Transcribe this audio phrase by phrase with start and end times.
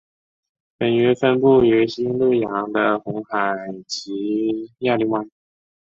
[0.79, 3.55] 本鱼分布于西印度洋的红海
[3.87, 5.29] 及亚丁湾。